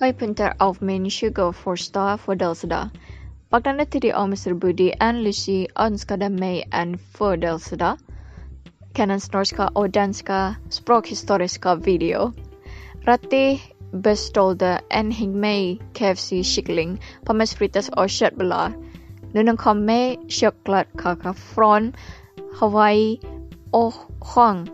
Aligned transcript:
Höjdpunkter 0.00 0.54
av 0.58 0.76
min 0.80 1.10
21 1.10 1.36
födelsedag. 2.18 2.88
Vaknade 3.48 3.86
tidigt 3.86 4.14
och 4.14 4.24
Mr 4.24 5.02
and 5.02 5.22
Lucy 5.22 5.66
önskade 5.74 6.28
mig 6.28 6.68
en 6.72 6.98
födelsedag. 6.98 7.96
Kennens 8.96 9.32
norska 9.32 9.68
och 9.68 9.90
danska 9.90 10.54
språkhistoriska 10.70 11.74
video. 11.74 12.32
Ratti 13.04 13.62
beställde 13.92 14.80
en 14.90 15.10
häng 15.10 15.40
med 15.40 15.78
KFC-kyckling, 15.92 17.00
pommes 17.24 17.54
frites 17.54 17.88
och 17.88 18.10
köttbullar. 18.10 18.72
Nunnen 19.32 19.56
kom 19.56 19.84
med 19.84 20.16
chokladkaka 20.28 21.34
från 21.34 21.92
Hawaii 22.60 23.20
och 23.70 23.94
sjöng 24.20 24.68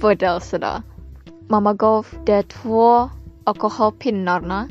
födelsedag. 0.00 0.82
Mamma 1.48 1.74
gav 1.74 2.06
de 2.24 2.42
två 2.42 3.10
alkoholpinnarna. 3.46 4.68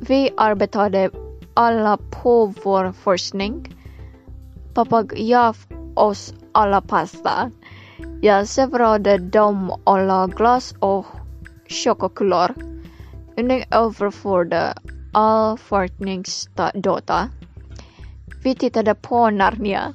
Vi 0.00 0.30
arbetade 0.36 1.10
alla 1.54 1.96
på 1.96 2.54
vår 2.64 2.92
forskning. 2.92 3.74
Pappa 4.74 5.02
gav 5.02 5.56
oss 5.94 6.34
alla 6.52 6.80
pasta. 6.80 7.50
Jag 8.22 8.48
serverade 8.48 9.18
dem 9.18 9.72
alla 9.84 10.26
glas 10.26 10.74
och 10.78 11.06
chokladkulor. 11.68 12.54
Unding 13.36 13.64
överförde 13.70 14.74
all 15.12 15.58
forskningsdata. 15.58 17.28
Vi 18.44 18.54
tittade 18.54 18.94
på 18.94 19.30
Narnia. 19.30 19.94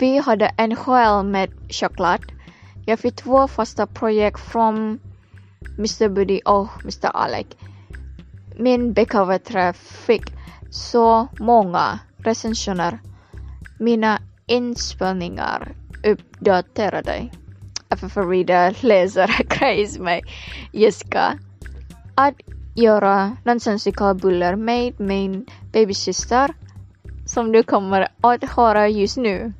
Vi 0.00 0.18
hade 0.18 0.46
en 0.56 0.76
själ 0.76 1.24
med 1.26 1.50
choklad. 1.70 2.20
Jag 2.86 2.98
fick 2.98 3.16
två 3.16 3.48
fasta 3.48 3.86
projekt 3.86 4.40
från 4.40 4.98
Mr 5.78 6.08
Buddy 6.08 6.40
och 6.44 6.68
Mr 6.82 7.10
Alec. 7.14 7.46
Min 8.58 8.92
bekräftelse 8.92 9.72
fick 9.72 10.22
så 10.70 11.28
många 11.38 11.98
recensioner. 12.16 12.98
Mina 13.78 14.18
inspelningar 14.46 15.72
uppdaterade. 16.04 17.28
FF-reader 17.90 18.76
läser 18.80 19.42
grejs 19.58 19.98
med 19.98 20.20
Jessica. 20.72 21.38
Att 22.14 22.34
göra 22.74 23.36
nonsensical 23.44 24.14
buller 24.14 24.56
med 24.56 25.00
min 25.00 25.46
babysyster 25.72 26.54
som 27.26 27.52
du 27.52 27.62
kommer 27.62 28.08
att 28.20 28.44
höra 28.44 28.88
just 28.88 29.16
nu. 29.16 29.52